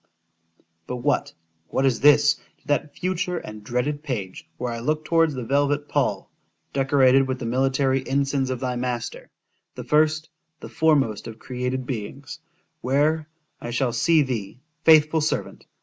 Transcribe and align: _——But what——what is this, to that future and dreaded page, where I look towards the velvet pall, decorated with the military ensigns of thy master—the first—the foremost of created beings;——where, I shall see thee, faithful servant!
_——But 0.87 0.95
what——what 1.03 1.85
is 1.85 1.99
this, 1.99 2.33
to 2.61 2.65
that 2.69 2.97
future 2.97 3.37
and 3.37 3.63
dreaded 3.63 4.01
page, 4.01 4.49
where 4.57 4.73
I 4.73 4.79
look 4.79 5.05
towards 5.05 5.35
the 5.35 5.43
velvet 5.43 5.87
pall, 5.87 6.31
decorated 6.73 7.27
with 7.27 7.37
the 7.37 7.45
military 7.45 8.01
ensigns 8.09 8.49
of 8.49 8.59
thy 8.59 8.75
master—the 8.75 9.83
first—the 9.83 10.69
foremost 10.69 11.27
of 11.27 11.37
created 11.37 11.85
beings;——where, 11.85 13.29
I 13.61 13.69
shall 13.69 13.93
see 13.93 14.23
thee, 14.23 14.59
faithful 14.83 15.21
servant! 15.21 15.67